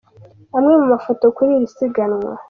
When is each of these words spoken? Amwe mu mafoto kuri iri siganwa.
Amwe 0.57 0.73
mu 0.81 0.85
mafoto 0.93 1.23
kuri 1.35 1.51
iri 1.57 1.67
siganwa. 1.75 2.31